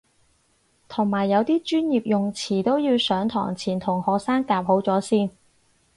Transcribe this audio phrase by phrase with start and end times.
[0.87, 5.29] 同埋有啲專業用詞都要上堂前同學生夾好咗先